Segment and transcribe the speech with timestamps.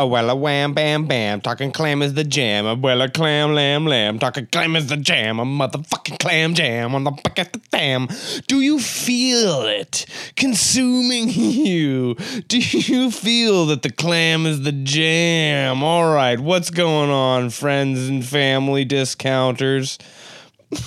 [0.00, 2.66] Oh, Abuela wham bam bam, talking clam is the jam.
[2.66, 5.40] Oh, Abuela clam lamb lamb, talking clam is the jam.
[5.40, 8.06] A motherfucking clam jam on the back of the dam.
[8.46, 10.06] Do you feel it
[10.36, 12.14] consuming you?
[12.46, 15.82] Do you feel that the clam is the jam?
[15.82, 19.98] All right, what's going on, friends and family discounters?
[20.70, 20.86] this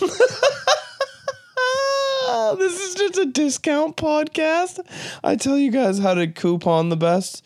[2.79, 4.79] is just a discount podcast.
[5.21, 7.45] I tell you guys how to coupon the best.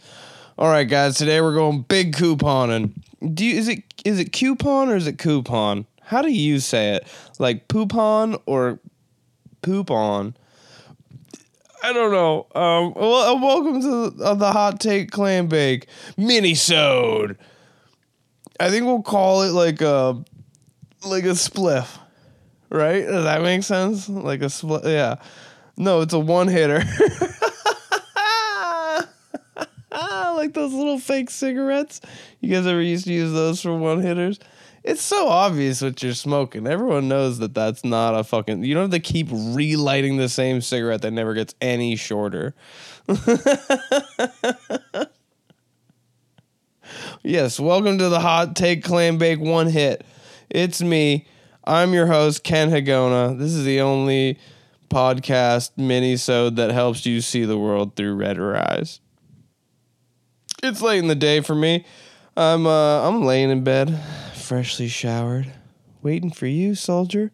[0.58, 1.18] All right, guys.
[1.18, 2.94] Today we're going big couponing.
[3.34, 5.86] Do you, is it is it coupon or is it coupon?
[6.02, 7.06] How do you say it?
[7.40, 8.80] Like poupon or
[9.62, 10.34] poop on?
[11.84, 12.48] I don't know.
[12.56, 17.38] Um, well, uh, welcome to the, uh, the hot take clam bake mini sode.
[18.58, 20.24] I think we'll call it like a
[21.06, 22.00] like a spliff,
[22.70, 23.06] right?
[23.06, 24.08] Does that make sense?
[24.08, 24.86] Like a split?
[24.86, 25.16] Yeah.
[25.76, 26.82] No, it's a one hitter.
[30.45, 32.02] like those little fake cigarettes.
[32.40, 34.40] You guys ever used to use those for one hitters?
[34.84, 36.68] It's so obvious what you're smoking.
[36.68, 38.64] Everyone knows that that's not a fucking.
[38.64, 42.54] You don't have to keep relighting the same cigarette that never gets any shorter.
[47.24, 50.06] yes, welcome to the Hot Take Clam Bake One Hit.
[50.50, 51.26] It's me.
[51.64, 53.40] I'm your host, Ken Higaonna.
[53.40, 54.38] This is the only
[54.90, 59.02] podcast mini-sode that helps you see the world through redder eyes
[60.66, 61.86] it's late in the day for me.
[62.36, 64.02] I'm uh I'm laying in bed,
[64.34, 65.52] freshly showered,
[66.02, 67.32] waiting for you, soldier.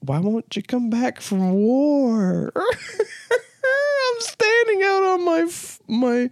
[0.00, 2.52] Why won't you come back from war?
[2.56, 5.50] I'm standing out on my
[5.86, 6.30] my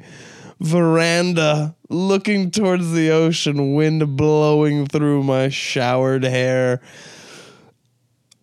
[0.60, 6.80] veranda, looking towards the ocean, wind blowing through my showered hair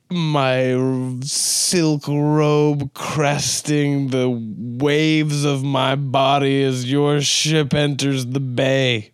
[0.09, 0.75] my
[1.21, 9.11] silk robe cresting the waves of my body as your ship enters the bay.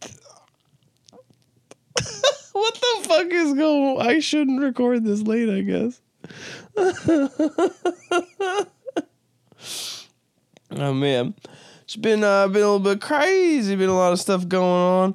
[2.52, 6.00] what the fuck is going I shouldn't record this late, I guess.
[10.70, 11.34] oh man.
[11.82, 15.14] It's been uh been a little bit crazy, been a lot of stuff going on.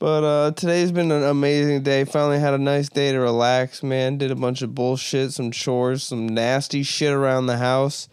[0.00, 2.04] But uh, today's been an amazing day.
[2.04, 4.16] Finally had a nice day to relax, man.
[4.16, 8.08] Did a bunch of bullshit, some chores, some nasty shit around the house.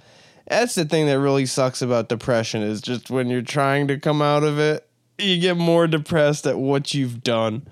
[0.49, 4.21] That's the thing that really sucks about depression is just when you're trying to come
[4.21, 4.85] out of it,
[5.17, 7.65] you get more depressed at what you've done.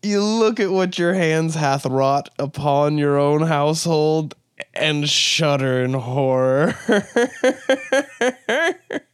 [0.00, 4.36] You look at what your hands hath wrought upon your own household
[4.74, 6.76] and shudder in horror.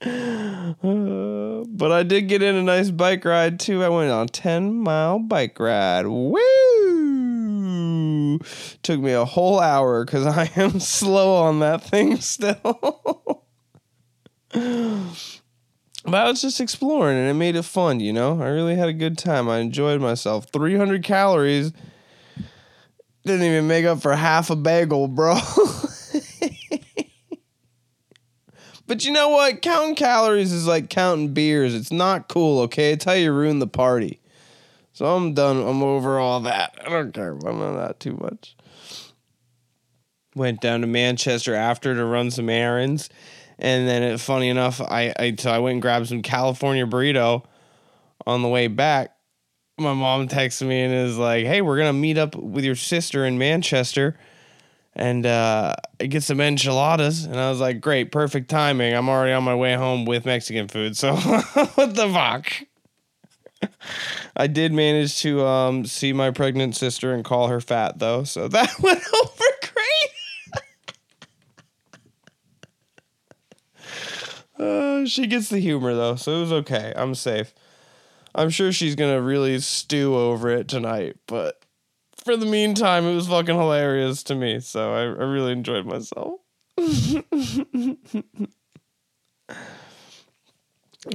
[0.00, 3.82] but I did get in a nice bike ride too.
[3.82, 6.06] I went on a 10 mile bike ride.
[6.06, 6.38] Woo!
[8.84, 12.54] Took me a whole hour because I am slow on that thing still.
[14.52, 18.40] but I was just exploring and it made it fun, you know?
[18.40, 19.48] I really had a good time.
[19.48, 20.46] I enjoyed myself.
[20.52, 21.72] 300 calories
[23.24, 25.38] didn't even make up for half a bagel, bro.
[28.88, 29.60] But you know what?
[29.60, 31.74] Counting calories is like counting beers.
[31.74, 32.92] It's not cool, okay?
[32.92, 34.18] It's how you ruin the party.
[34.94, 35.58] So I'm done.
[35.58, 36.76] I'm over all that.
[36.84, 38.56] I don't care about that too much.
[40.34, 43.10] Went down to Manchester after to run some errands.
[43.58, 47.44] And then, it, funny enough, I, I so I went and grabbed some California burrito
[48.26, 49.14] on the way back.
[49.78, 53.26] My mom texts me and is like, "Hey, we're gonna meet up with your sister
[53.26, 54.16] in Manchester."
[54.98, 57.24] And uh, get some enchiladas.
[57.24, 58.94] And I was like, great, perfect timing.
[58.94, 60.96] I'm already on my way home with Mexican food.
[60.96, 62.52] So what the fuck?
[64.36, 68.24] I did manage to um, see my pregnant sister and call her fat, though.
[68.24, 69.44] So that went over
[74.58, 74.66] great.
[74.66, 76.16] uh, she gets the humor, though.
[76.16, 76.92] So it was okay.
[76.96, 77.54] I'm safe.
[78.34, 81.57] I'm sure she's to really stew over it tonight, but
[82.24, 84.60] for the meantime, it was fucking hilarious to me.
[84.60, 86.40] So I, I really enjoyed myself.
[86.76, 87.24] and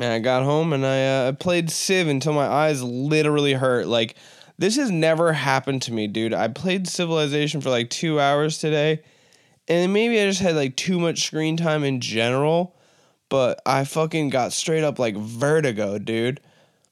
[0.01, 3.87] I got home and I uh, I played Civ until my eyes literally hurt.
[3.87, 4.15] Like
[4.57, 6.33] this has never happened to me, dude.
[6.33, 9.01] I played Civilization for like two hours today,
[9.67, 12.75] and maybe I just had like too much screen time in general.
[13.29, 16.39] But I fucking got straight up like vertigo, dude.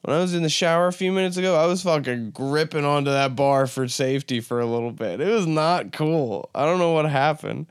[0.01, 3.11] When I was in the shower a few minutes ago, I was fucking gripping onto
[3.11, 5.21] that bar for safety for a little bit.
[5.21, 6.49] It was not cool.
[6.55, 7.67] I don't know what happened.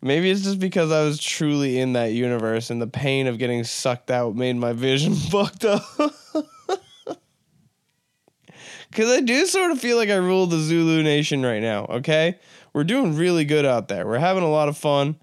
[0.00, 3.64] Maybe it's just because I was truly in that universe and the pain of getting
[3.64, 5.82] sucked out made my vision fucked up.
[8.90, 12.38] Because I do sort of feel like I rule the Zulu nation right now, okay?
[12.72, 14.06] We're doing really good out there.
[14.06, 15.16] We're having a lot of fun.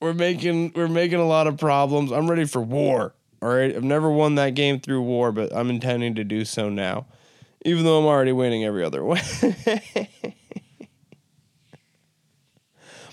[0.00, 2.12] We're making we're making a lot of problems.
[2.12, 3.14] I'm ready for war.
[3.42, 3.74] All right.
[3.74, 7.06] I've never won that game through war, but I'm intending to do so now.
[7.64, 9.20] Even though I'm already winning every other way.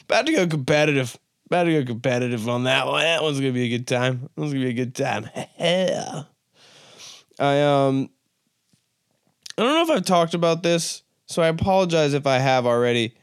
[0.06, 1.18] About to go competitive.
[1.48, 3.02] About to go competitive on that one.
[3.02, 4.22] That one's gonna be a good time.
[4.22, 5.30] That one's gonna be a good time.
[7.40, 8.10] I um
[9.58, 13.16] I don't know if I've talked about this, so I apologize if I have already.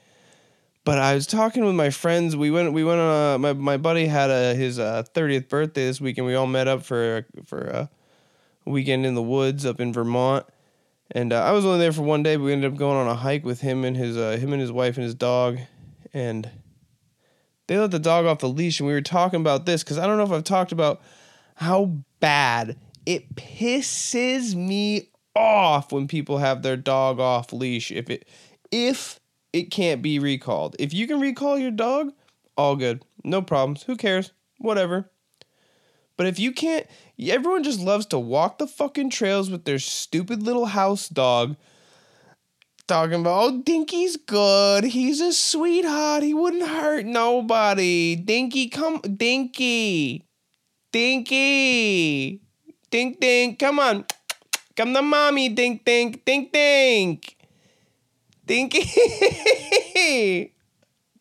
[0.84, 2.36] But I was talking with my friends.
[2.36, 2.72] We went.
[2.72, 3.34] We went on.
[3.34, 6.46] A, my my buddy had a his uh, thirtieth birthday this week, and we all
[6.46, 7.90] met up for for a
[8.66, 10.46] weekend in the woods up in Vermont.
[11.10, 13.06] And uh, I was only there for one day, but we ended up going on
[13.06, 15.58] a hike with him and his uh, him and his wife and his dog,
[16.12, 16.50] and
[17.66, 18.80] they let the dog off the leash.
[18.80, 21.00] And we were talking about this because I don't know if I've talked about
[21.56, 22.76] how bad
[23.06, 27.90] it pisses me off when people have their dog off leash.
[27.90, 28.28] If it
[28.70, 29.20] if
[29.54, 30.74] it can't be recalled.
[30.80, 32.12] If you can recall your dog,
[32.56, 33.04] all good.
[33.22, 33.84] No problems.
[33.84, 34.32] Who cares?
[34.58, 35.12] Whatever.
[36.16, 36.88] But if you can't,
[37.20, 41.54] everyone just loves to walk the fucking trails with their stupid little house dog.
[42.88, 44.84] Talking about, oh, Dinky's good.
[44.84, 46.24] He's a sweetheart.
[46.24, 48.16] He wouldn't hurt nobody.
[48.16, 50.26] Dinky, come, Dinky.
[50.90, 52.40] Dinky.
[52.90, 53.58] Dink, dink.
[53.60, 54.04] Come on.
[54.76, 55.48] Come to mommy.
[55.48, 56.24] Dink, dink.
[56.24, 57.33] Dink, dink.
[58.46, 58.80] Dinky.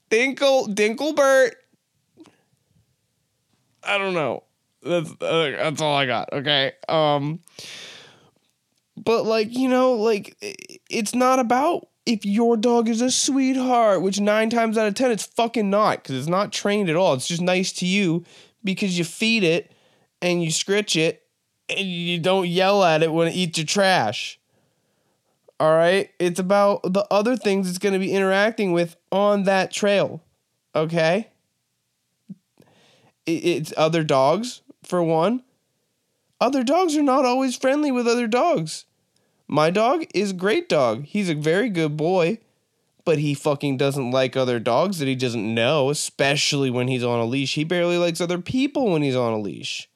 [0.09, 1.51] Dinkle Dinklebert.
[3.83, 4.43] I don't know.
[4.81, 6.31] That's uh, that's all I got.
[6.33, 6.73] Okay.
[6.87, 7.39] Um
[8.95, 10.37] but like, you know, like
[10.89, 15.11] it's not about if your dog is a sweetheart, which 9 times out of 10
[15.11, 17.13] it's fucking not cuz it's not trained at all.
[17.13, 18.23] It's just nice to you
[18.63, 19.71] because you feed it
[20.21, 21.23] and you scritch it
[21.69, 24.39] and you don't yell at it when it eats your trash.
[25.63, 26.09] All right.
[26.19, 30.21] It's about the other things it's going to be interacting with on that trail.
[30.75, 31.29] Okay.
[33.25, 35.41] It's other dogs, for one.
[36.41, 38.83] Other dogs are not always friendly with other dogs.
[39.47, 41.05] My dog is a great dog.
[41.05, 42.39] He's a very good boy,
[43.05, 47.21] but he fucking doesn't like other dogs that he doesn't know, especially when he's on
[47.21, 47.55] a leash.
[47.55, 49.89] He barely likes other people when he's on a leash.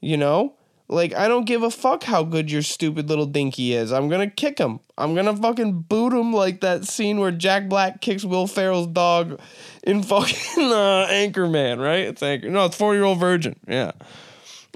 [0.00, 0.54] You know?
[0.92, 3.92] Like, I don't give a fuck how good your stupid little dinky is.
[3.92, 4.78] I'm gonna kick him.
[4.98, 9.40] I'm gonna fucking boot him like that scene where Jack Black kicks Will Ferrell's dog
[9.82, 12.06] in fucking uh, Anchorman, right?
[12.06, 12.50] It's Anchor.
[12.50, 13.56] No, it's Four Year Old Virgin.
[13.66, 13.92] Yeah.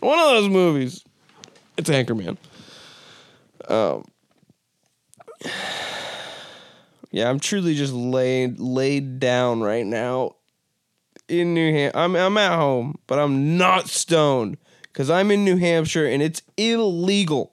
[0.01, 1.05] One of those movies.
[1.77, 2.39] It's Anchorman.
[3.69, 4.07] Um,
[7.11, 10.37] yeah, I'm truly just laid laid down right now
[11.29, 11.99] in New Hampshire.
[11.99, 14.57] I'm I'm at home, but I'm not stoned
[14.97, 17.53] because I'm in New Hampshire and it's illegal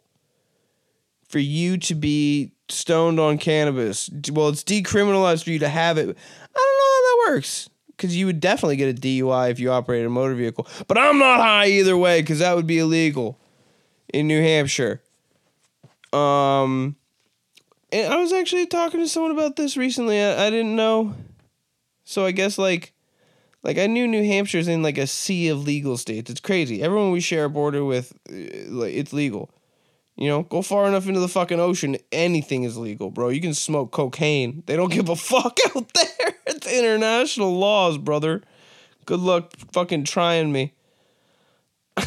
[1.28, 4.10] for you to be stoned on cannabis.
[4.31, 6.04] Well, it's decriminalized for you to have it.
[6.04, 6.13] I don't know
[6.56, 10.36] how that works because you would definitely get a DUI if you operated a motor
[10.36, 10.66] vehicle.
[10.88, 13.38] But I'm not high either way because that would be illegal
[14.13, 15.01] in New Hampshire.
[16.13, 16.96] Um,
[17.92, 20.18] and I was actually talking to someone about this recently.
[20.18, 21.13] I, I didn't know.
[22.06, 22.94] So I guess like
[23.63, 26.30] like I knew New Hampshire's in like a sea of legal states.
[26.30, 26.83] It's crazy.
[26.83, 28.33] Everyone we share a border with, uh,
[28.81, 29.50] it's legal.
[30.15, 33.30] You know, go far enough into the fucking ocean, anything is legal, bro.
[33.30, 34.62] You can smoke cocaine.
[34.68, 36.36] They don't give a fuck out there.
[36.45, 38.44] It's international laws, brother.
[39.06, 40.74] Good luck fucking trying me.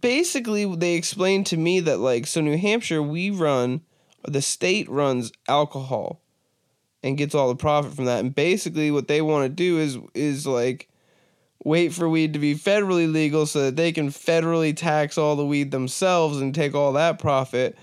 [0.00, 3.80] Basically, they explained to me that like so New Hampshire, we run
[4.28, 6.20] the state runs alcohol
[7.06, 8.20] and gets all the profit from that.
[8.20, 10.88] And basically, what they want to do is is like
[11.64, 15.44] wait for weed to be federally legal so that they can federally tax all the
[15.44, 17.76] weed themselves and take all that profit.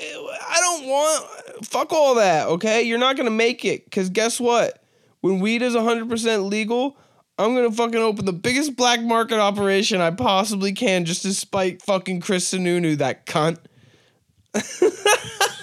[0.00, 2.82] I don't want fuck all that, okay?
[2.82, 4.82] You're not going to make it cuz guess what?
[5.20, 6.96] When weed is 100% legal,
[7.38, 11.32] I'm going to fucking open the biggest black market operation I possibly can just to
[11.32, 13.58] spite fucking Chris Sununu, that cunt.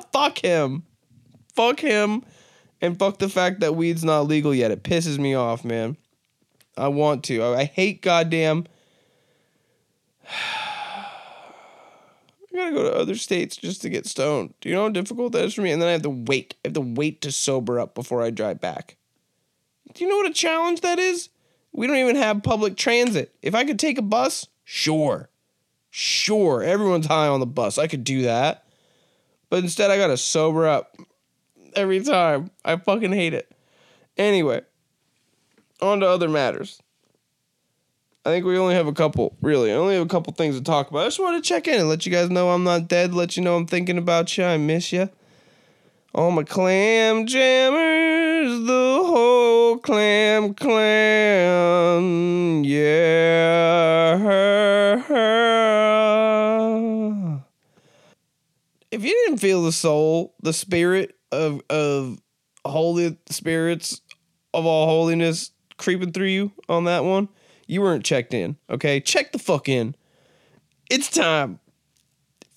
[0.00, 0.84] fuck him.
[1.54, 2.24] Fuck him.
[2.80, 4.70] And fuck the fact that weed's not legal yet.
[4.70, 5.96] It pisses me off, man.
[6.76, 7.42] I want to.
[7.42, 8.66] I, I hate goddamn.
[12.52, 14.52] I gotta go to other states just to get stoned.
[14.60, 15.70] Do you know how difficult that is for me?
[15.70, 16.54] And then I have to wait.
[16.64, 18.96] I have to wait to sober up before I drive back.
[19.94, 21.28] Do you know what a challenge that is?
[21.72, 23.34] We don't even have public transit.
[23.42, 25.30] If I could take a bus, sure.
[25.90, 26.62] Sure.
[26.62, 27.78] Everyone's high on the bus.
[27.78, 28.66] I could do that.
[29.52, 30.96] But instead, I gotta sober up
[31.76, 32.50] every time.
[32.64, 33.54] I fucking hate it.
[34.16, 34.62] Anyway,
[35.82, 36.80] on to other matters.
[38.24, 39.70] I think we only have a couple, really.
[39.70, 41.00] I only have a couple things to talk about.
[41.00, 43.36] I just want to check in and let you guys know I'm not dead, let
[43.36, 44.44] you know I'm thinking about you.
[44.44, 45.10] I miss you.
[46.14, 52.04] All my clam jammers, the whole clam clan,
[52.64, 53.71] yeah.
[59.02, 62.22] If you didn't feel the soul, the spirit of of
[62.64, 64.00] holy spirits
[64.54, 67.28] of all holiness creeping through you on that one,
[67.66, 68.58] you weren't checked in.
[68.70, 69.96] Okay, check the fuck in.
[70.88, 71.58] It's time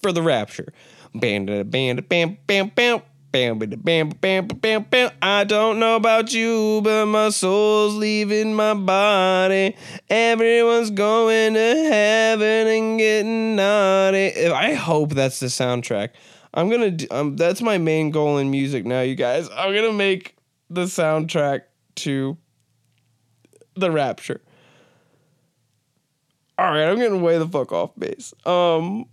[0.03, 0.71] for the rapture.
[1.15, 3.01] Bam, bam, bam, bam, bam, bam.
[3.31, 5.11] Bam, bam, bam, bam, bam.
[5.21, 9.75] I don't know about you, but my soul's leaving my body.
[10.09, 14.47] Everyone's going to heaven and getting naughty.
[14.47, 16.11] I hope that's the soundtrack.
[16.55, 16.91] I'm gonna.
[16.91, 19.49] Do, um, that's my main goal in music now, you guys.
[19.53, 20.37] I'm gonna make
[20.69, 21.63] the soundtrack
[21.95, 22.37] to
[23.75, 24.41] the Rapture.
[26.57, 28.33] All right, I'm getting way the fuck off base.
[28.45, 29.05] Um.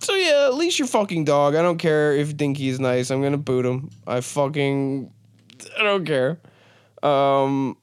[0.00, 1.54] So yeah, at least your fucking dog.
[1.54, 3.10] I don't care if Dinky is nice.
[3.10, 3.90] I'm gonna boot him.
[4.06, 5.12] I fucking
[5.78, 6.40] I don't care.
[7.02, 7.76] Um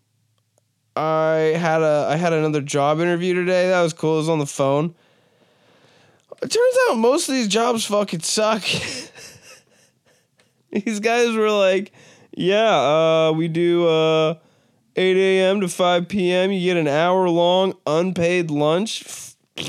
[0.95, 3.69] I had a I had another job interview today.
[3.69, 4.15] That was cool.
[4.15, 4.95] It was on the phone.
[6.41, 8.61] It turns out most of these jobs fucking suck.
[10.71, 11.91] these guys were like,
[12.31, 14.35] yeah, uh, we do uh
[14.95, 15.61] 8 a.m.
[15.61, 16.51] to 5 p.m.
[16.51, 19.03] You get an hour long unpaid lunch.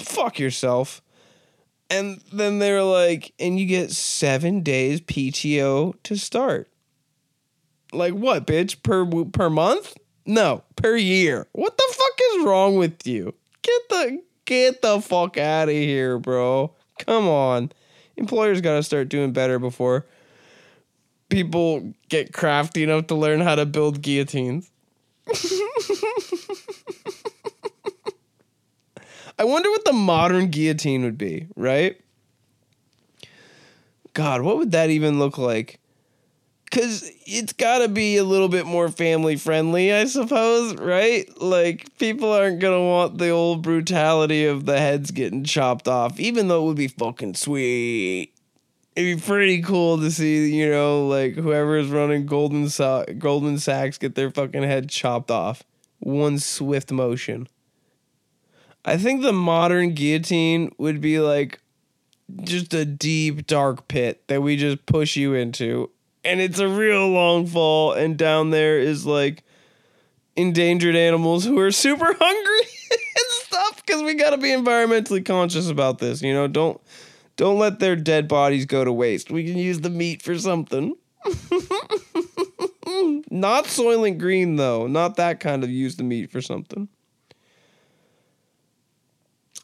[0.00, 1.00] Fuck yourself.
[1.90, 6.68] And then they're like, and you get seven days PTO to start.
[7.92, 8.82] Like what, bitch?
[8.82, 9.94] Per per month?
[10.26, 11.46] No, per year.
[11.52, 13.34] What the fuck is wrong with you?
[13.62, 16.72] Get the get the fuck out of here, bro.
[16.98, 17.72] Come on.
[18.16, 20.06] Employers got to start doing better before
[21.28, 24.70] people get crafty enough to learn how to build guillotines.
[29.36, 32.00] I wonder what the modern guillotine would be, right?
[34.12, 35.80] God, what would that even look like?
[36.74, 41.24] Cause it's gotta be a little bit more family friendly, I suppose, right?
[41.40, 46.48] Like people aren't gonna want the old brutality of the heads getting chopped off, even
[46.48, 48.32] though it would be fucking sweet.
[48.96, 53.96] It'd be pretty cool to see, you know, like whoever's running Golden Sa- Goldman Sachs
[53.96, 55.62] get their fucking head chopped off.
[56.00, 57.46] One swift motion.
[58.84, 61.60] I think the modern guillotine would be like
[62.42, 65.90] just a deep dark pit that we just push you into
[66.24, 69.42] and it's a real long fall and down there is like
[70.36, 75.68] endangered animals who are super hungry and stuff because we got to be environmentally conscious
[75.68, 76.46] about this you know?
[76.46, 76.80] Don't
[77.36, 79.28] don't let their dead bodies go to waste.
[79.30, 80.94] We can use the meat for something.
[83.28, 84.86] Not soylent green though.
[84.86, 86.88] Not that kind of use the meat for something.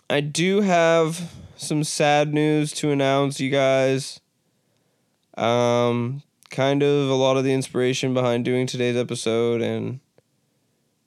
[0.08, 4.20] I do have some sad news to announce you guys.
[5.36, 9.62] Um kind of a lot of the inspiration behind doing today's episode.
[9.62, 10.00] And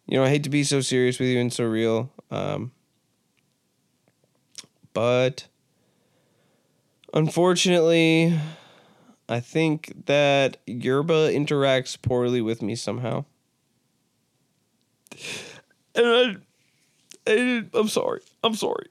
[0.07, 2.71] you know i hate to be so serious with you and so real um,
[4.93, 5.47] but
[7.13, 8.39] unfortunately
[9.29, 13.25] i think that yerba interacts poorly with me somehow.
[15.95, 16.35] And I,
[17.27, 18.21] I, i'm sorry.
[18.43, 18.87] I'm sorry.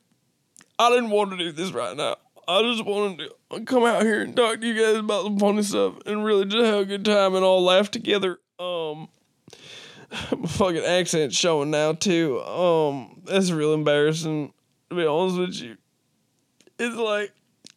[0.79, 2.17] I didn't want to do this right now
[2.49, 5.63] I just wanted to come out here and talk to you guys about the funny
[5.63, 8.41] stuff and really just have a good time and all laugh together.
[8.59, 9.09] Um,
[10.37, 12.41] my fucking accent showing now too.
[12.43, 14.53] Um, that's real embarrassing
[14.91, 15.77] to be honest with you.
[16.79, 17.33] It's like,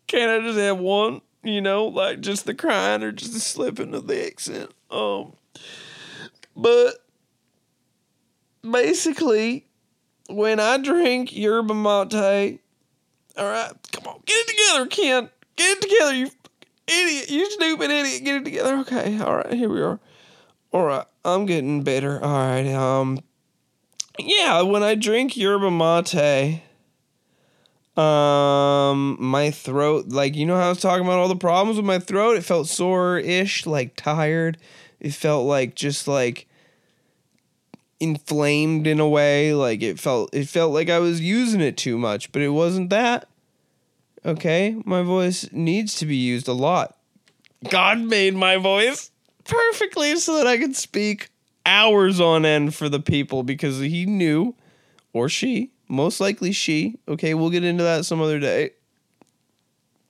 [0.08, 1.22] can't I just have one?
[1.44, 4.72] You know, like just the crying or just the slipping of the accent.
[4.90, 5.34] Um,
[6.56, 6.96] but
[8.70, 9.68] basically,
[10.28, 12.62] when I drink yerba mate
[13.38, 15.30] all right, come on, get it together, Ken.
[15.56, 16.30] Get it together, you
[16.88, 17.30] idiot.
[17.30, 18.24] You stupid idiot.
[18.24, 18.78] Get it together.
[18.80, 20.00] Okay, all right, here we are.
[20.72, 22.24] All right, I'm getting better.
[22.24, 23.20] All right, um,
[24.20, 26.62] yeah, when I drink yerba mate,
[27.98, 31.86] um, my throat, like you know how I was talking about all the problems with
[31.86, 32.38] my throat.
[32.38, 34.58] It felt sore-ish, like tired.
[35.00, 36.48] It felt like just like
[38.06, 41.98] inflamed in a way like it felt it felt like I was using it too
[41.98, 43.28] much but it wasn't that.
[44.24, 46.98] Okay my voice needs to be used a lot.
[47.70, 49.12] God made my voice
[49.44, 51.30] perfectly so that I could speak
[51.66, 54.56] hours on end for the people because he knew
[55.14, 58.72] or she most likely she okay we'll get into that some other day.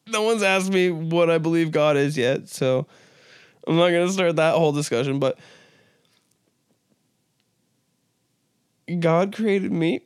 [0.08, 2.86] No one's asked me what I believe God is yet so
[3.68, 5.40] I'm not going to start that whole discussion but
[9.00, 10.02] God created me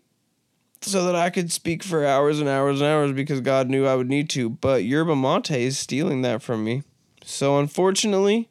[0.81, 3.95] so that I could speak for hours and hours and hours because God knew I
[3.95, 4.50] would need to.
[4.50, 6.83] But yerba mate is stealing that from me.
[7.24, 8.50] So unfortunately,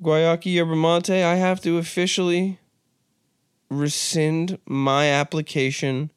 [0.00, 2.58] Guayaki Yerba Mate, I have to officially
[3.68, 6.10] rescind my application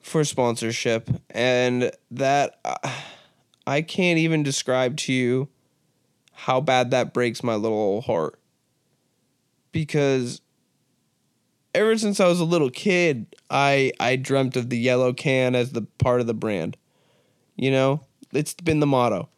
[0.00, 2.76] for sponsorship and that uh,
[3.66, 5.48] I can't even describe to you
[6.32, 8.38] how bad that breaks my little old heart
[9.72, 10.40] because
[11.74, 15.72] ever since I was a little kid I I dreamt of the yellow can as
[15.72, 16.76] the part of the brand.
[17.56, 18.02] You know?
[18.32, 19.28] It's been the motto.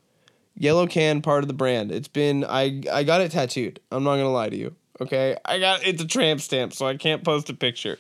[0.57, 1.93] Yellow can part of the brand.
[1.93, 3.81] It's been I I got it tattooed.
[3.91, 5.37] I'm not going to lie to you okay?
[5.45, 7.99] I got it's a tramp stamp so I can't post a picture.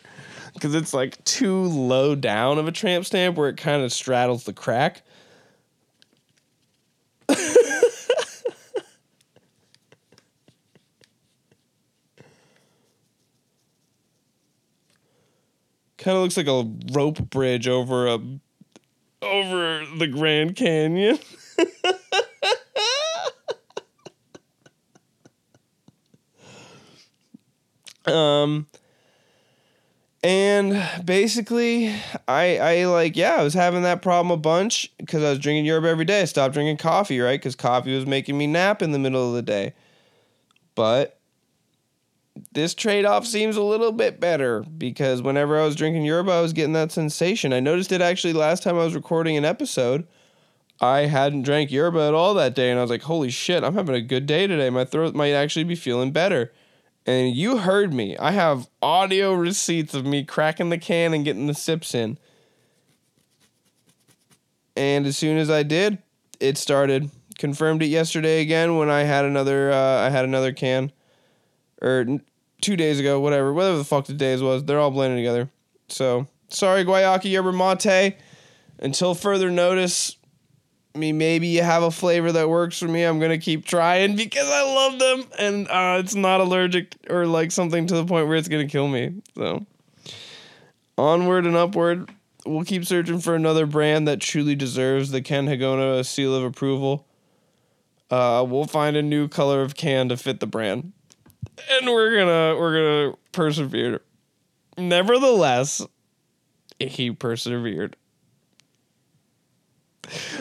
[0.55, 4.45] Because it's like too low down of a tramp stamp where it kind of straddles
[4.45, 5.03] the crack.
[16.01, 18.19] Kind of looks like a rope bridge over a
[19.21, 21.19] over the Grand Canyon.
[28.07, 28.67] um
[30.23, 31.95] and basically,
[32.27, 35.67] I I like yeah, I was having that problem a bunch because I was drinking
[35.67, 36.23] yerba every day.
[36.23, 37.39] I stopped drinking coffee, right?
[37.39, 39.75] Because coffee was making me nap in the middle of the day.
[40.75, 41.20] But
[42.53, 46.41] this trade off seems a little bit better because whenever I was drinking yerba, I
[46.41, 47.53] was getting that sensation.
[47.53, 50.07] I noticed it actually last time I was recording an episode.
[50.81, 53.75] I hadn't drank yerba at all that day, and I was like, "Holy shit, I'm
[53.75, 54.71] having a good day today.
[54.71, 56.53] My throat might actually be feeling better."
[57.07, 58.17] And you heard me.
[58.19, 62.19] I have audio receipts of me cracking the can and getting the sips in.
[64.77, 65.99] And as soon as I did,
[66.39, 67.11] it started.
[67.39, 69.73] Confirmed it yesterday again when I had another.
[69.73, 70.93] Uh, I had another can,
[71.81, 72.21] or
[72.61, 74.65] two days ago, whatever, whatever the fuck the days was.
[74.65, 75.51] They're all blended together.
[75.89, 78.17] So sorry, Guayaki Yerba Mate.
[78.83, 80.17] Until further notice,
[80.95, 83.05] I mean, maybe you have a flavor that works for me.
[83.05, 87.53] I'm gonna keep trying because I love them, and uh, it's not allergic or like
[87.53, 89.23] something to the point where it's gonna kill me.
[89.37, 89.67] So,
[90.97, 92.11] onward and upward.
[92.47, 97.07] We'll keep searching for another brand that truly deserves the Ken Higaonna seal of approval.
[98.11, 100.93] Uh, we'll find a new color of can to fit the brand,
[101.71, 104.01] and we're gonna we're gonna persevere.
[104.79, 105.85] Nevertheless,
[106.79, 107.97] he persevered.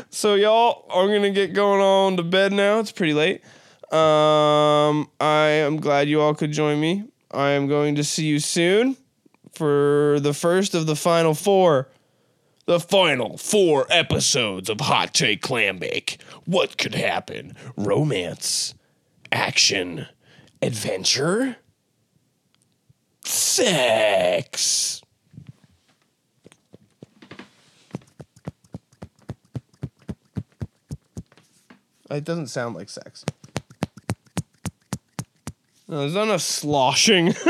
[0.10, 2.80] So y'all I'm gonna get going on to bed now.
[2.80, 3.44] It's pretty late.
[3.92, 7.06] Um, I am glad you all could join me.
[7.32, 8.98] I am going to see you soon
[9.52, 11.90] for the first of the final four.
[12.66, 16.22] The final four episodes of Hot Take Clam Bake.
[16.46, 17.56] What could happen?
[17.76, 18.76] Romance,
[19.32, 20.06] action,
[20.62, 21.58] adventure,
[23.24, 25.02] sex.
[32.10, 33.24] It doesn't sound like sex.
[35.88, 37.28] No, there's not enough sloshing.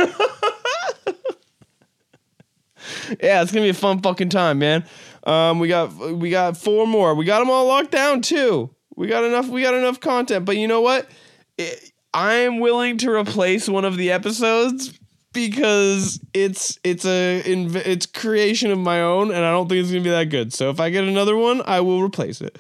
[3.22, 4.86] yeah, it's gonna be a fun fucking time, man.
[5.24, 7.16] Um, we got we got four more.
[7.16, 8.70] We got them all locked down too.
[8.96, 9.48] We got enough.
[9.48, 10.46] We got enough content.
[10.46, 11.10] But you know what?
[11.58, 14.98] It, I am willing to replace one of the episodes
[15.34, 20.04] because it's it's a it's creation of my own, and I don't think it's gonna
[20.04, 20.54] be that good.
[20.54, 22.58] So if I get another one, I will replace it.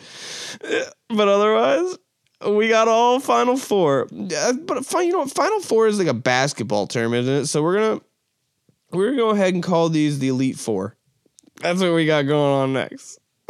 [1.11, 1.97] But otherwise,
[2.47, 4.07] we got all Final Four.
[4.11, 4.29] But
[4.93, 5.33] you know, what?
[5.33, 7.45] Final Four is like a basketball term, isn't it?
[7.47, 8.01] So we're gonna
[8.91, 10.95] we're gonna go ahead and call these the Elite Four.
[11.61, 13.19] That's what we got going on next.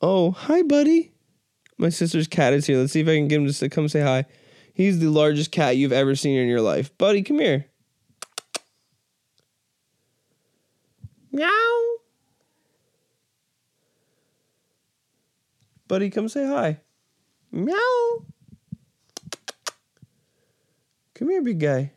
[0.00, 1.10] oh, hi, buddy.
[1.80, 2.76] My sister's cat is here.
[2.76, 4.26] Let's see if I can get him to come say hi.
[4.74, 6.96] He's the largest cat you've ever seen in your life.
[6.98, 7.64] Buddy, come here.
[11.32, 11.96] Meow.
[15.88, 16.80] Buddy, come say hi.
[17.50, 18.26] Meow.
[21.14, 21.92] Come here, big guy.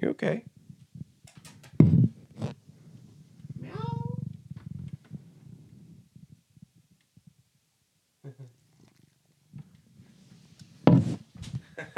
[0.00, 0.44] You okay?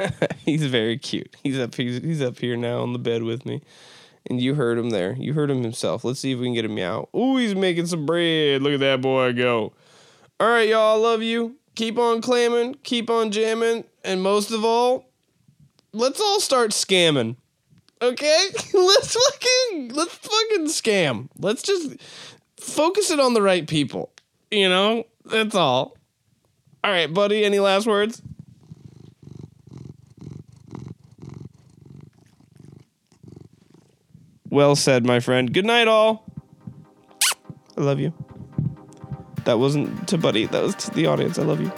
[0.45, 1.35] he's very cute.
[1.43, 3.61] He's up he's, he's up here now on the bed with me.
[4.29, 5.15] And you heard him there.
[5.17, 6.03] You heard him himself.
[6.03, 7.09] Let's see if we can get him out.
[7.15, 8.61] Ooh, he's making some bread.
[8.61, 9.73] Look at that boy go.
[10.39, 10.97] All right, y'all.
[10.97, 11.55] I love you.
[11.75, 12.75] Keep on clamming.
[12.83, 13.85] Keep on jamming.
[14.03, 15.05] And most of all,
[15.91, 17.35] let's all start scamming.
[18.01, 18.45] Okay?
[18.73, 21.29] let's fucking let's fucking scam.
[21.37, 21.97] Let's just
[22.57, 24.11] focus it on the right people.
[24.51, 25.05] You know?
[25.25, 25.97] That's all.
[26.83, 27.43] All right, buddy.
[27.43, 28.21] Any last words?
[34.51, 35.51] Well said, my friend.
[35.51, 36.25] Good night, all.
[37.77, 38.13] I love you.
[39.45, 40.45] That wasn't to Buddy.
[40.45, 41.39] That was to the audience.
[41.39, 41.71] I love you.